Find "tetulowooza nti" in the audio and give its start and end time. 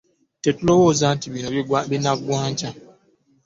0.43-1.27